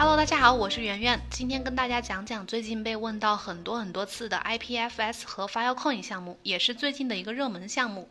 [0.00, 8.08] Hello，大家好，我是圆圆，今天跟大家讲讲最近被问到很多很多次的 IPFS 和 Filecoin 项目，也是最近的一个热门项目。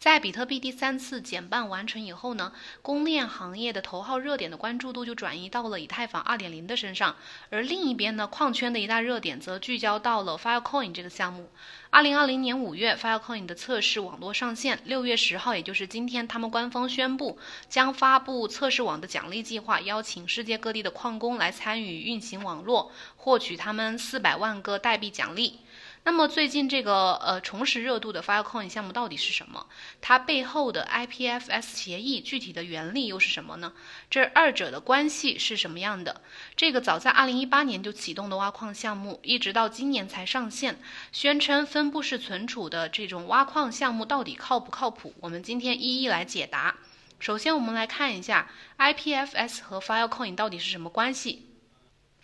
[0.00, 7.16] 在比特币第三次减半完成以后呢，公链行业的头号热点的关注度就转移到了以太坊2.0的身上，
[7.50, 11.50] 而另一边呢，矿圈的一大热点则聚焦到了 Filecoin 这个项目。
[11.92, 25.58] 2020年5月，Filecoin 的测试网络上线，6月10号，也就是今天，他们官方宣布将发布测试网的奖励计划，邀请世界各地的矿工来参与运行网络，获取他们400万个代币奖励。
[26.02, 29.66] 那么最近这个呃重拾热度的 Filecoin 项目到底是什么？
[30.00, 33.74] 它背后的 IPFS 协议具体的原理又是什么呢？
[34.08, 36.22] 这二者的关系是什么样的？
[36.56, 40.80] 这个早在2018年就启动的挖矿项目，一直到今年才上线，
[41.12, 45.14] 宣称分布式存储的这种挖矿项目到底靠不靠谱？
[45.20, 46.76] 我们今天一一来解答。
[47.18, 51.49] 首先我们来看一下 IPFS 和 Filecoin 到底是什么关系。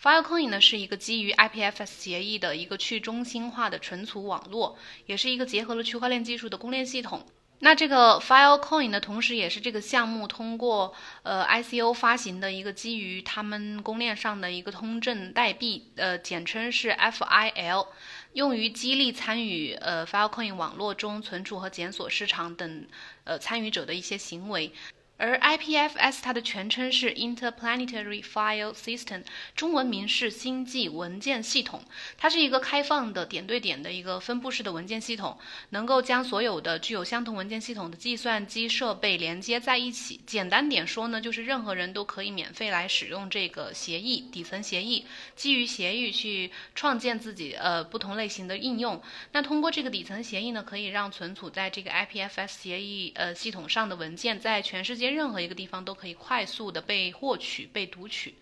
[0.01, 7.25] Filecoin 呢是一个基于 IPFS 协议的一个去中心化的存储网络，也是一个结合了区块链技术的公链系统。
[7.59, 17.87] 那这个 Filecoin 呢，同时也是这个项目通过呃 ICO 发行的一个基于他们公链上的一个通证代币，呃，简称是 FIL，
[18.33, 22.85] 用于激励参与呃 Filecoin 网络中存储和检索市场等
[23.23, 24.71] 呃参与者的一些行为。
[25.17, 29.23] 而 IPFS 它的全称是 Interplanetary File System，
[29.55, 31.83] 中文名是星际文件系统。
[32.17, 35.35] 它是一个开放的点对点的一个分布式的文件系统，
[35.71, 40.21] 能够将所有的具有相同文件系统的计算机设备连接在一起。
[40.27, 45.03] 简单点说呢，就是任何人都可以免费来使用这个协议底层协议，
[45.35, 49.01] 基于协议去创建自己呃不同类型的应用。
[49.31, 55.06] 那通过这个底层协议呢，可以让存储在这个 IPFS 协议呃系统上的文件在全世界。
[55.09, 58.35] 任何一个地方都可以快速的被获取、被读取。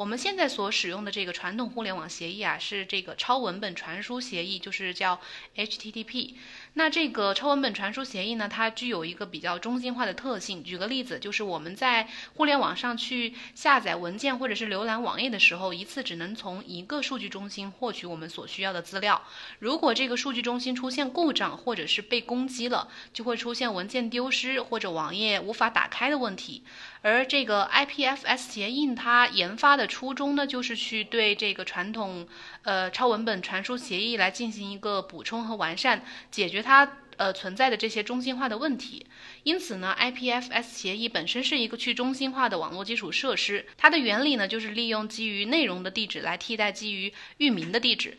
[0.00, 5.20] 我们现在所使用的这个传统互联网协议啊，是这个超文本传输协议，就是叫
[5.54, 6.36] HTTP。
[6.72, 10.64] 那这个超文本传输协议呢，它具有一个比较中心化的特性。
[10.64, 19.22] 举个例子，就是我们在互联网上去下载文件或者是浏览网页的时候，一次只能从一个数据中心获取我们所需要的资料。
[19.58, 26.64] 如果这个数据中心出现故障或者是被攻击了，就会出现文件丢失或者网页无法打开的问题。
[27.02, 32.26] 而这个 IPFS 协议它研发的初衷呢，就是去对这个传统
[32.62, 39.04] 呃超文本传输协议来进行一个补充和完善，解决它呃存在的这些中心化的问题。
[39.42, 48.16] 因此呢，IPFS 协议本身是一个去中心化的网络基础设施，它的原理呢就是利用基于内容的地址来替代基于域名的地址。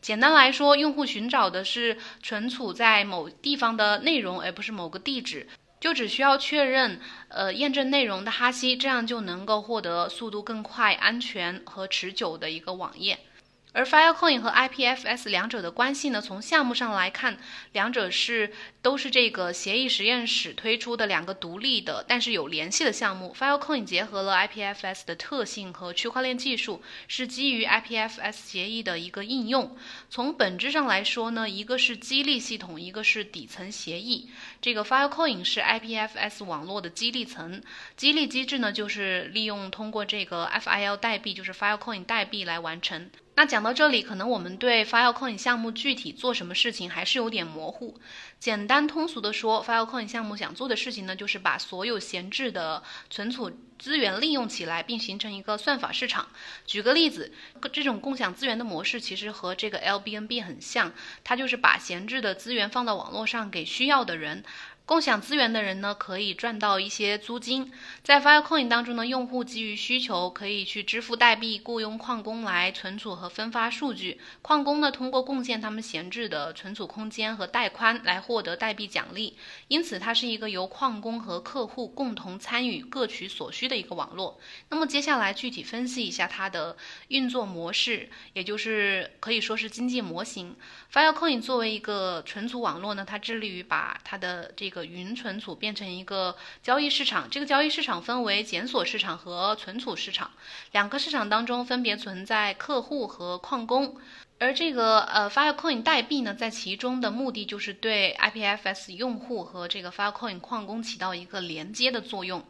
[0.00, 5.48] 简单来说，用户寻找的是存储在某地方的内容，而不是某个地址。
[5.80, 13.18] 就只需要确认，呃，验证内容的哈希，这样就能够获得速度更快、安全和持久的一个网页。
[13.74, 16.22] 而 Filecoin 和 IPFS 两者的关系呢？
[16.22, 17.38] 从项目上来看，
[17.72, 18.50] 两者是
[18.80, 23.36] 都是这个协议实验室推出的两个独立的，但是有联系的项目。
[23.38, 29.76] Filecoin 结合了 IPFS 的特性和区块链技术，是基于 IPFS 协议的一个应用。
[30.08, 34.30] 从本质上来说呢，一个是激励系统，一个是底层协议。
[34.60, 37.62] 这个 Filecoin 是 IPFS 网络的激励层，
[37.96, 43.10] 激励机制呢，就是利用通过这个 FIL 代币，就是 Filecoin 代币来完成。
[43.36, 48.00] 那讲到这里，可能我们对 Filecoin 项目具体做什么事情还是有点模糊。
[48.40, 56.28] 简单通俗的说，Filecoin 项目想做的事情呢，就是把所有闲置的存储资源利用起来，并形成一个算法市场。
[56.66, 57.32] 举个例子，
[57.72, 64.44] 这种共享资源的模式其实和这个 LBNB 很像，它就是把闲置的资源放到网络上给需要的人。
[64.88, 67.70] 共享资源的人呢，可以赚到一些租金。
[68.02, 74.18] 在 Filecoin 当中呢，用户基于需求可以去支付代币，雇佣矿工来存储和分发数据。
[74.40, 79.36] 矿工呢，通过贡献他们闲置的存储空间和带宽来获得代币奖励。
[79.68, 84.40] 因此，它是一个由矿工和客户共同参与、各取所需的一个网络。
[84.70, 86.74] 那么，接下来具体分析一下它的
[87.08, 90.56] 运作模式，也就是可以说是经济模型。
[90.90, 100.30] Filecoin 作为一个存储网络呢，它致力于把它的这个云存储变成一个交易市场，这个交易市场分为检索市场和存储市场，
[100.72, 103.96] 两个市场当中分别存在客户和矿工，
[104.38, 112.44] 而这个呃 Filecoin 代币呢，在其中的目的就是对 IPFS 用户和这个 Filecoin 矿工起到一个连接的作用。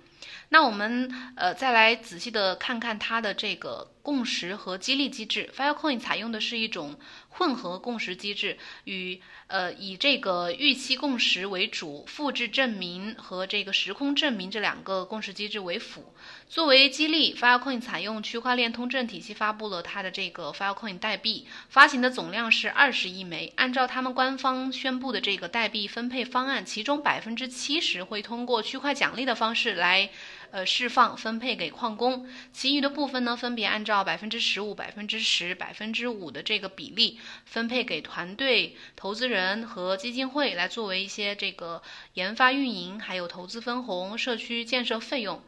[0.51, 3.93] 那我们呃再来仔细的看看它的这个。
[4.09, 16.15] 共识和激励机制，Filecoin 采用的是一种混合共识机制，与呃以这个预期共识为主，复制证明和这个时空证明这两个共识机制为辅。
[16.49, 23.53] 作为激励，Filecoin 采用区块链通证体系发布了它的这个 Filecoin 代币，发行的总量是二十亿枚。
[23.57, 30.09] 按照他们官方宣布的这个代币分配方案，其中百分之七十会通过区块奖励的方式来。
[30.51, 41.83] 呃，释放分配给矿工，其余的部分呢，分别按照百分之十五、百分之十、百分之五的这个比例分配给团队、投资人和基金会，来作为一些这个
[42.15, 45.43] 研发运营、还有投资分红、社区建设费用。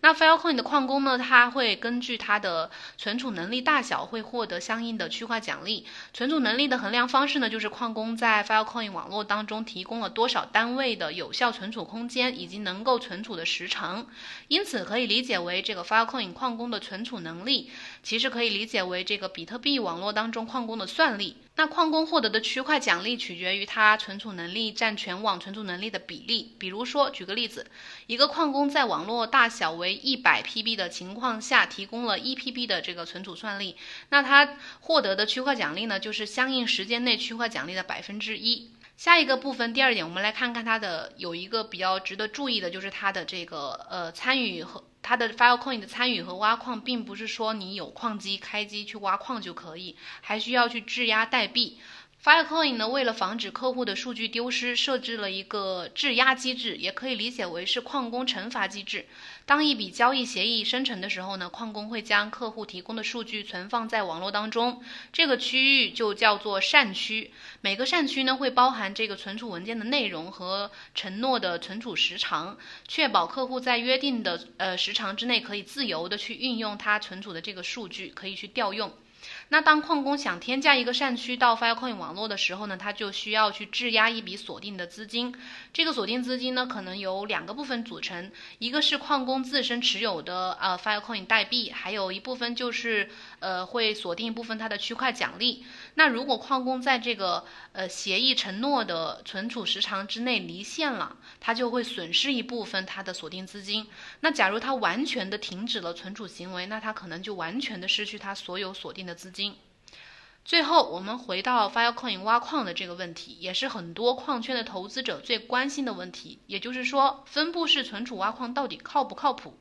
[0.00, 1.16] 那 Filecoin 的矿工呢？
[1.16, 5.86] 他会根据他的存储能力大小，会获得相应的区块奖励。
[6.12, 14.06] 存储能力的衡量方式呢，就是矿工在 Filecoin 网络当中提供了多少单位的有效存储空间，以及能够存储的时长。
[14.48, 17.70] 因此，可以理解为这个 Filecoin 矿工的存储能力，
[18.02, 21.38] 其实可以理解为这个比特币网络当中矿工的算力。
[21.56, 26.56] 那矿工获得的区块奖励取决于它存储能力占全网存储能力的比例。
[26.58, 27.70] 比如说，举个例子，
[28.08, 33.76] 一个矿工在网络大小为一百 PB 的情况下提供了一 PB 的这个存储算力，
[34.08, 38.72] 那他获得的区块奖励呢，就是相应时间内区块奖励的百分之一。
[38.96, 44.82] 下一个部分，第二点，我们来看看它的有一个比较值得注意的，就是它的这个呃参与和。
[45.06, 51.78] 它的 Filecoin 的参与和挖矿，并不是说你有矿机开机去挖矿就可以，还需要去质押代币。
[52.24, 59.04] Filecoin 呢，为了防止客户的数据丢失，设置了一个质押机制，也可以理解为是矿工惩罚机制。
[59.44, 64.82] 当一笔交易协议生成的时候呢，矿工会将客户提供的数据存放在网络当中，
[65.12, 67.30] 这个区域就叫做善区。
[67.60, 72.56] 每个善区呢，会包含这个存储文件的内容和承诺的存储时长，
[72.88, 78.94] 确保客户在约定的呃时长之内可以自由的去运用它存储的这个数据，可以去调用。
[79.50, 85.34] 那当矿工想添加一个善区到 Filecoin 网络的时候呢，他就需要去质押一笔锁定的资金。
[85.72, 95.64] 这个锁定资金呢，可能由两个部分组成，一个是矿工自身持有的呃 Filecoin 代币，还有一部分就是呃会锁定一部分它的区块奖励。
[95.94, 103.86] 那如果矿工在这个呃协议承诺的存储时长之内离线了，他就会损失一部分他的锁定资金。
[104.20, 109.33] 那假如他完全的停止了存储行为，那他可能就完全的失去他所有锁定的资金。
[109.34, 109.56] 金
[110.44, 116.38] 最后，我们回到 Filecoin 挖矿的这个问题，也是很多矿圈的投资者最关心的问题。
[116.46, 119.58] 也就是说，分布式存储挖矿到底靠不靠谱？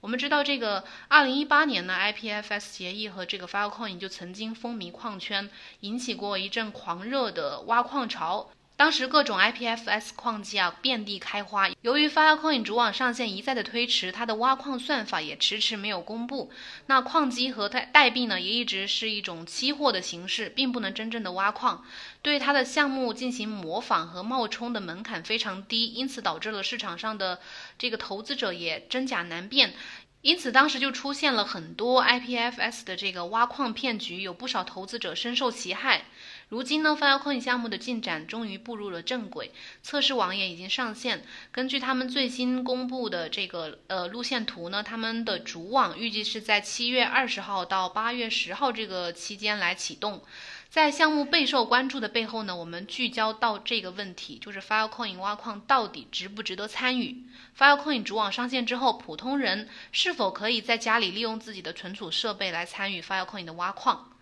[0.00, 5.48] 我们知道，这个二零一八年的，IPFS 协议和这个 Filecoin 就曾经风靡矿圈，
[5.80, 8.50] 引起过一阵狂热的挖矿潮。
[8.78, 16.52] 当时各种 IPFS 矿机啊遍地开花，由于 Filecoin 主网上线一再的推迟，它的挖矿算法也迟迟没有公布。
[16.84, 21.86] 那矿机和代代币呢，也一直是一种期货的形式，并不能真正的挖矿。
[22.20, 27.40] 对它的项目进行模仿和冒充的门槛非常低，因此导致了市场上的
[27.78, 29.72] 这个投资者也真假难辨。
[30.20, 36.06] 因此当时就出现了很多 IPFS 的这个挖矿骗局，有不少投资者深受其害。
[36.48, 39.50] 如今呢，Filecoin 项目的进展终于步入了正轨，
[39.82, 41.24] 测试网也已经上线。
[41.50, 50.22] 根据他们最新公布的这个呃路线图呢，他们的主网预计是在七月二十号到八月十号这个期间来启动。
[50.70, 57.24] 在项目备受关注的背后呢，我们聚焦到这个问题，就是 Filecoin 挖矿到底值不值得参与
[57.58, 64.12] ？Filecoin 主网上线之后，普通人是否可以在家里利用自己的存储设备来参与 Filecoin 的挖矿？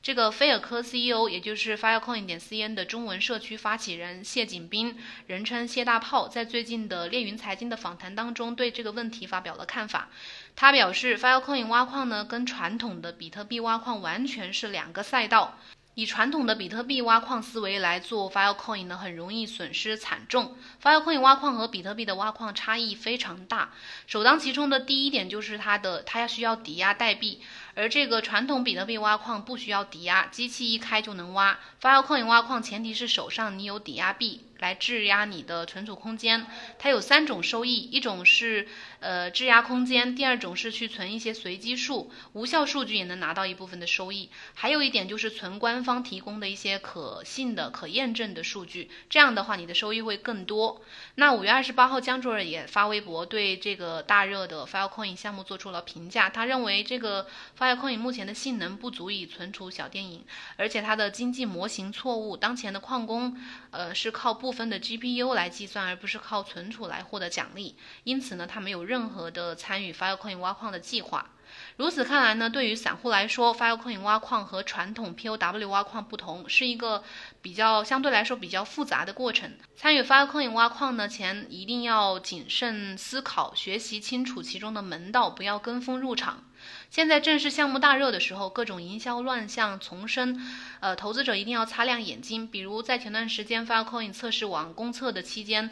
[0.00, 10.08] 这个菲尔科 CEO，也就是 Firecoin 点 cn 的中文社区发起人谢景斌，人称谢大炮，在最近的猎云财经的访谈当中，对这个问题发表了看法。
[10.54, 15.58] 他表示，Firecoin 挖矿呢，跟传统的比特币挖矿完全是两个赛道。
[15.98, 20.56] 以传统的比特币挖矿思维来做 Filecoin 呢，很容易损失惨重。
[20.80, 23.72] Filecoin 挖矿和比特币的挖矿差异非常大。
[24.06, 27.40] 首当其冲的第一点就是它的，它要需要抵押代币。
[27.74, 31.58] 而这个传统比特币挖矿不需要抵押，机器一开就能挖。
[31.82, 36.46] Filecoin 挖矿前提是手上你有抵押币来质押你的存储空间。
[36.78, 38.66] 它有三种收益，一种是
[39.00, 44.30] 呃质押空间，第二种是去存一些随机数，无效数据也能拿到一部分的收益。
[44.54, 50.82] 还有一点就是存官方提供的一些可信的、可验证的数据，这样的话你的收益会更多。
[51.16, 57.26] 那五月二十八号，江主任也发微博对这个大热的 Filecoin 项目做出了评价，他认为这个
[57.58, 60.24] Filecoin 目前的性能不足以存储小电影，
[60.56, 62.36] 而且它的经济模型错误。
[62.36, 63.36] 当前的矿工，
[63.70, 67.76] 呃，是靠不部分的 GPU 来计算，而不是靠存储来获得奖励。
[68.04, 71.30] 因此呢，他没有任何的参与 Filecoin 挖矿的计划。
[71.76, 77.02] 如此看来呢，对于散户来说，Filecoin 挖矿和传统 POW 挖矿不同，是一个
[77.40, 79.52] 比较相对来说比较复杂的过程。
[79.76, 86.44] 参与 Filecoin 挖矿呢前，一定要谨慎思考，学习清楚其中的门道，不要跟风入场。
[86.90, 90.44] 现在正是项目大热的时候，各种营销乱象丛生，
[90.80, 92.48] 呃，投资者一定要擦亮眼睛。
[92.48, 95.70] 比如在前段时间 Filecoin 测试网公测的期间。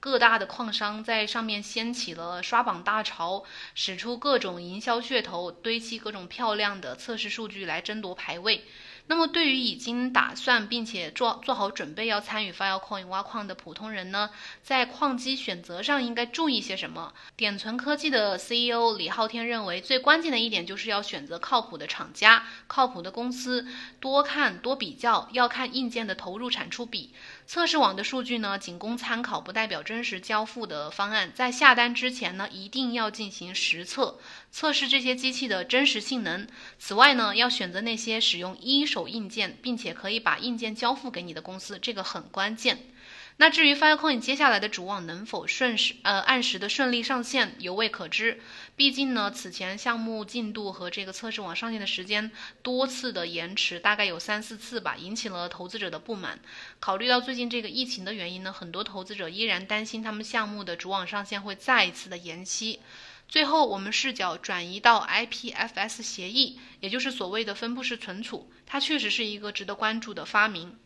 [0.00, 3.42] 各大的矿商在上面掀起了刷榜大潮，
[3.74, 8.64] 使出各种营销噱头，堆砌各种漂亮的测试数据来争夺排位。
[9.10, 14.28] 那么，对于已经打算并且做做好准备要参与 Filecoin 挖矿的普通人呢，
[14.62, 17.14] 在矿机选择上应该注意些什么？
[17.34, 23.66] 点存科技的 CEO 李昊天认为，最关键的一点就是要选择靠谱的厂家、靠谱的公司，
[23.98, 27.14] 多看多比较，要看硬件的投入产出比。
[27.48, 31.32] 测试网的数据呢，仅供参考，不代表真实交付的方案。
[31.34, 36.46] 在下单之前呢，一定要进行实测，测试这些机器的真实性能。
[36.78, 42.84] 此外呢，要选择那些使用一手硬件，并且可以把硬件交付给你的公司，这个很关键。
[43.40, 48.40] 那至于 Filecoin 接下来的主网能否顺时呃按时的顺利上线，犹未可知。
[48.74, 52.32] 毕竟呢，此前项目进度和这个测试网上线的时间
[52.64, 56.40] 多次的延迟，大概有三四次吧，引起了投资者的不满。
[56.80, 62.80] 考虑到最近这个疫情的原因呢，很多投资者依然担心他们项目的主网上线会再一次的延期。
[63.28, 70.76] 最后，我们视角转移到 IPFS 协议，也就是所谓的分布式存储，它确实是一个值得关注的发明。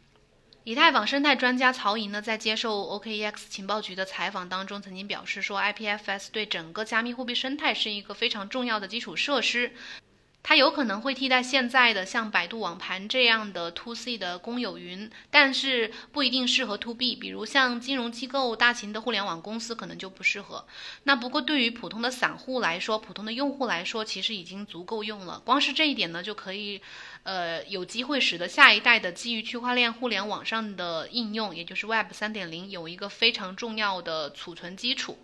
[0.64, 9.72] 以太坊生态专家曹莹呢，在接受 OKEX 情报局的采访当中，曾经表示说，IPFS 对整个加密货币生态是一个非常重要的基础设施。
[10.44, 20.66] 它有可能会替代现在的像百度网盘这样的 To C 的公有云，但是不一定适合 To B，比如像金融机构、大型的互联网公司可能就不适合。
[21.04, 25.40] 那不过对于普通的散户来说，普通的用户来说，其实已经足够用了。
[25.44, 26.80] 光是这一点呢，就可以，
[27.22, 35.18] 呃，有机会使得下一代的基于区块链互联网上的应用，也就是 Web 三点零，有一个非常重要的储存基础。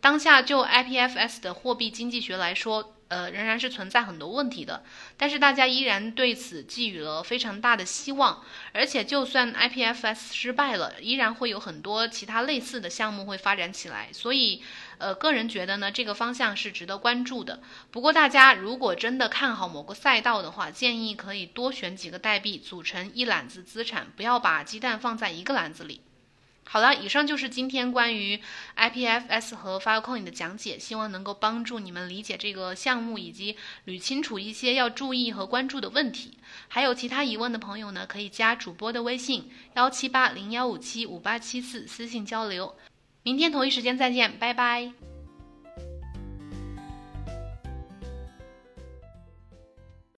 [0.00, 4.82] 当下就 IPFS 的货币经济学来说，呃，仍然是存在很多问题的，
[5.16, 8.42] 但是大家依然对此寄予了非常大的希望，
[8.72, 14.62] 而且就算 IPFS 失败了，依然会有很多其他类似的项目会发展起来，所以，
[14.98, 17.60] 呃，个人觉得呢，这个方向是值得关注的。
[17.90, 26.00] 不过，大家如果真的看好某个赛道的话，建议可以多选几个代币组成一篮子资产，不要把鸡蛋放在一个篮子里。
[26.66, 28.40] 好了，以上就是今天关于
[28.76, 33.56] IPFS 和 Filecoin 的讲解，希望能够帮助你们理解这个项目，以及
[33.86, 36.38] 捋清楚一些要注意和关注的问题。
[36.68, 42.74] 还有其他疑问的朋友呢，可以加主播的微信幺七八零幺五七五八七四私信交流。
[43.22, 45.13] 明天同一时间再见，拜拜。